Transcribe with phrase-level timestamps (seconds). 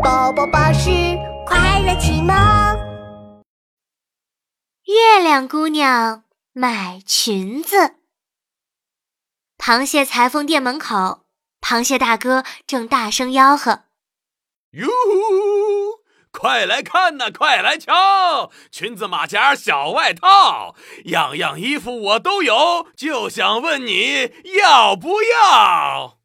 [0.00, 0.90] 宝宝巴士
[1.44, 2.34] 快乐启蒙。
[4.84, 7.96] 月亮姑娘买裙子。
[9.58, 11.24] 螃蟹裁缝店门口，
[11.60, 13.82] 螃蟹大哥正大声吆喝
[14.72, 14.88] ：“哟，
[16.30, 18.50] 快来看呐，快来瞧！
[18.70, 20.74] 裙子、马甲、小外套，
[21.06, 26.18] 样样衣服我都有，就想问你要不要？”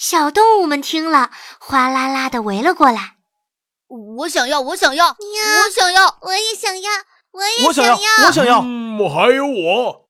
[0.00, 3.16] 小动物们听了，哗啦啦的围了过来。
[4.16, 6.90] 我想要，我想要，我想要，我也想要，
[7.32, 8.62] 我也想要，我想要。
[8.62, 10.08] 嗯，还有我。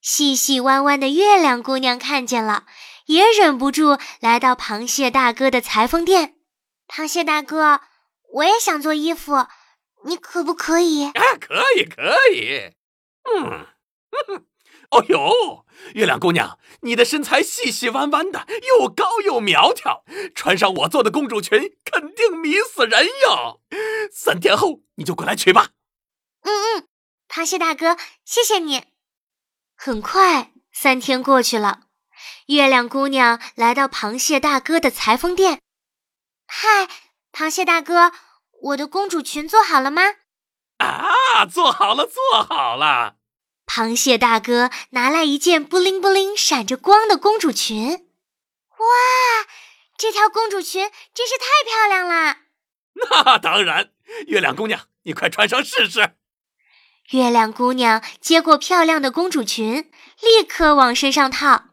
[0.00, 2.64] 细细弯弯的月亮姑娘看见了，
[3.06, 6.34] 也忍不住来到螃蟹大哥的裁缝店。
[6.88, 7.82] 螃蟹大哥，
[8.32, 9.46] 我也想做衣服，
[10.04, 11.04] 你可不可以？
[11.04, 12.72] 啊，可以，可以。
[13.22, 13.68] 嗯，
[14.90, 20.04] 哦呦，月亮姑娘，你的身材细细弯弯的，又高又苗条，
[20.34, 23.60] 穿上我做的公主裙，肯定迷死人哟。
[24.12, 25.70] 三天后你就过来取吧。
[26.42, 26.88] 嗯嗯，
[27.28, 28.84] 螃蟹大哥，谢谢你。
[29.76, 31.82] 很快，三天过去了，
[32.46, 35.60] 月亮姑娘来到螃蟹大哥的裁缝店。
[36.46, 36.88] 嗨，
[37.32, 38.12] 螃蟹大哥，
[38.62, 40.02] 我的公主裙做好了吗？
[40.78, 43.19] 啊，做好了，做好了。
[43.70, 48.08] 螃蟹大哥拿来一件布灵布灵、闪着光的公主裙。
[48.78, 48.86] 哇，
[49.96, 52.38] 这条公主裙真是太漂亮了！
[53.24, 53.92] 那当然，
[54.26, 56.16] 月亮姑娘，你快穿上试试。
[57.10, 61.46] 月亮姑娘接过漂亮的公主裙，立刻往身上套。
[61.48, 61.64] 啊，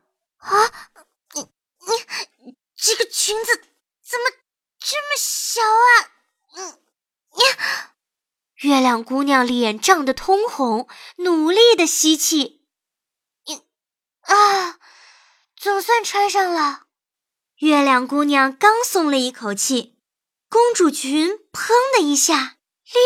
[1.34, 3.56] 你你这个裙子
[4.04, 4.30] 怎么
[4.78, 6.14] 这么小啊？
[6.58, 6.80] 嗯，
[7.36, 7.44] 你。
[8.68, 12.66] 月亮姑娘脸涨得通红，努力的吸气。
[13.46, 13.64] 你
[14.24, 14.78] 啊，
[15.56, 16.88] 总算穿上了。
[17.60, 19.98] 月亮姑娘刚松了一口气，
[20.50, 22.58] 公主裙砰的一下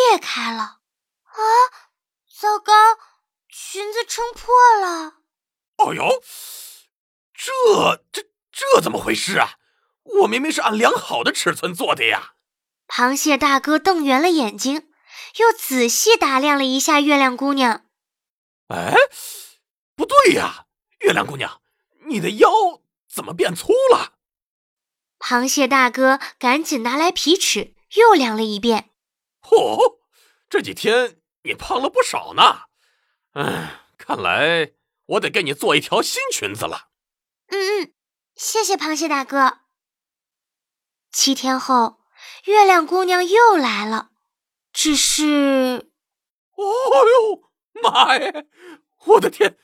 [0.09, 0.79] 裂开了。
[1.25, 1.39] 啊！
[2.39, 2.73] 糟糕，
[3.47, 4.51] 裙子撑破
[4.81, 5.17] 了！
[5.77, 6.23] 哦呦，
[7.35, 9.57] 这这这怎么回事啊？
[10.21, 12.33] 我明明是按量好的尺寸做的呀！
[12.87, 14.90] 螃蟹大哥瞪圆了眼睛，
[15.37, 17.85] 又仔细打量了一下月亮姑娘。
[18.67, 18.93] 哎，
[19.95, 20.65] 不对呀，
[20.99, 21.61] 月亮姑娘，
[22.07, 22.49] 你的腰
[23.07, 24.13] 怎么变粗了？
[25.19, 28.91] 螃蟹大哥赶紧拿来皮尺，又量了一遍。
[29.41, 29.99] 嚯，
[30.49, 31.17] 这几天……
[31.43, 32.65] 你胖了不少呢，
[33.33, 34.73] 哎，看来
[35.07, 36.89] 我得给你做一条新裙子了。
[37.47, 37.93] 嗯嗯，
[38.35, 39.61] 谢谢螃蟹大哥。
[41.11, 41.99] 七天后，
[42.45, 44.10] 月亮姑娘又来了，
[44.81, 45.91] 只是……
[46.55, 46.65] 哦
[47.07, 47.43] 呦，
[47.83, 48.33] 妈呀！
[49.05, 49.55] 我的天，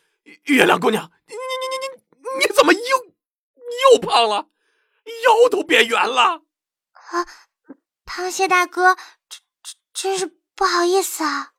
[0.44, 4.50] 月亮姑娘，你你你你你你怎么又又胖了？
[5.26, 6.44] 腰都变圆了。
[6.94, 7.26] 啊，
[8.06, 8.96] 螃蟹大哥，
[9.28, 11.54] 真真真是不好意思啊。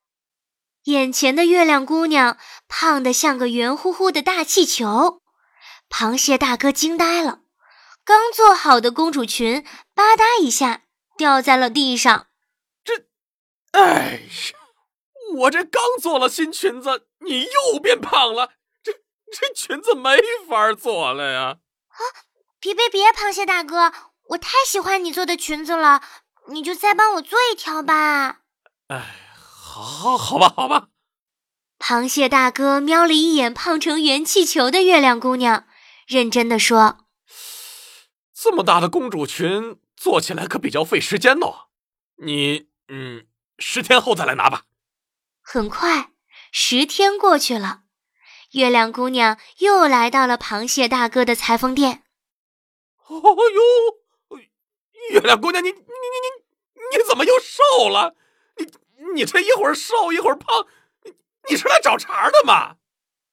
[0.84, 2.38] 眼前的月亮姑娘
[2.68, 5.20] 胖得像个圆乎乎的大气球，
[5.90, 7.40] 螃蟹大哥惊呆了。
[8.04, 10.82] 刚做好的公主裙吧嗒一下
[11.16, 12.27] 掉在了地上。
[13.78, 14.58] 这，哎呀，
[15.36, 18.52] 我这刚做了新裙子，你又变胖了，
[18.82, 18.92] 这
[19.32, 20.18] 这裙子没
[20.48, 21.40] 法做了呀！
[21.88, 22.00] 啊，
[22.60, 23.92] 别别别，螃蟹大哥，
[24.30, 26.02] 我太喜欢你做的裙子了，
[26.48, 28.40] 你就再帮我做一条吧。
[28.88, 29.24] 哎。
[29.80, 30.88] 好，好吧，好吧。
[31.78, 35.68] 螃蟹大哥瞄了一眼胖成圆气球的月亮姑娘，
[36.08, 37.06] 认真的说
[38.34, 41.68] ：“这么大的公主裙做起来可比较费时间哦。
[42.16, 43.27] 你，嗯，
[43.78, 44.64] 十天后再来拿吧。”
[45.40, 46.10] 很快，
[46.52, 47.82] 十天过去了，
[48.52, 52.02] 月亮姑娘又来到了螃蟹大哥的裁缝店。
[53.06, 54.40] 哦呦，
[55.12, 55.82] 月亮姑娘，你你你
[56.74, 58.14] 你你怎么又瘦了？
[58.56, 58.66] 你。
[59.14, 60.66] 你这一会儿瘦一会儿胖，
[61.04, 61.14] 你
[61.48, 62.76] 你是来找茬的吗？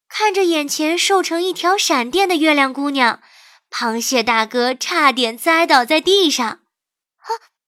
[0.08, 3.22] 看着眼前瘦成一条闪电的月亮姑娘，
[3.70, 6.48] 螃蟹大哥差点栽倒在地上。
[6.48, 7.28] 啊，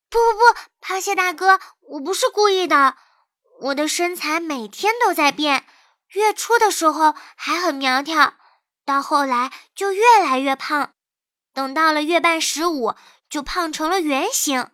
[0.10, 2.96] 不不不，螃蟹大哥，我不是故意的。
[3.62, 5.66] 我的身材每天都在变，
[6.10, 8.34] 月初的时候还很苗条，
[8.86, 10.94] 到后来就越来越胖，
[11.54, 12.94] 等到了月半十五
[13.30, 14.70] 就胖成了圆形，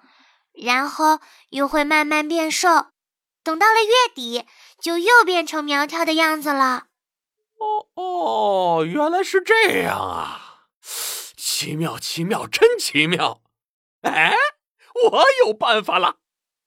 [0.54, 1.19] 然后
[1.50, 2.88] 又会慢慢变瘦。
[3.44, 4.45] 等到了月底，
[4.81, 6.88] 就又变成苗条的样子了。
[7.57, 10.65] 哦哦，原来是这样啊！
[11.38, 13.42] 奇妙，奇妙，真奇妙！
[14.01, 14.36] 哎，
[15.10, 16.18] 我有办法了。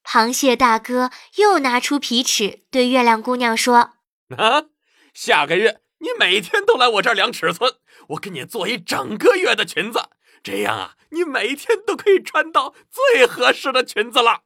[0.07, 3.95] 螃蟹大哥又拿出皮尺，对月亮姑娘说
[4.39, 4.67] ：“啊，
[5.13, 7.75] 下个月你每天都来我这儿量尺寸，
[8.11, 10.09] 我给你做一整个月的裙子，
[10.45, 14.43] 这样啊，你每天都可以穿到最合适的裙子了。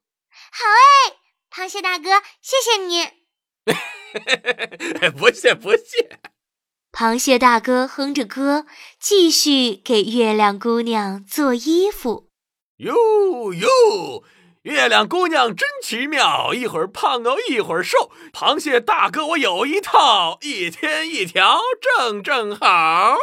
[0.51, 1.17] 好哎，
[1.51, 3.09] 螃蟹大哥，谢谢你。
[5.19, 6.21] 不谢不谢。
[6.91, 8.65] 螃蟹大哥哼着歌，
[8.99, 12.31] 继续给月亮姑娘做衣服。
[12.79, 14.25] 哟哟，
[14.62, 18.11] 月亮姑娘真奇妙，一会儿胖哦，一会儿瘦。
[18.31, 21.61] 螃蟹大哥，我有一套，一天一条，
[21.99, 23.17] 正正好。